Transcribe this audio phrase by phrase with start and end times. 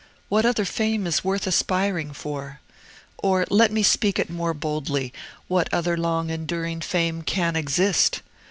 [0.29, 2.59] What other fame is worth aspiring for?
[3.19, 5.13] Or, let me speak it more boldly,
[5.47, 8.23] what other long enduring fame can exist?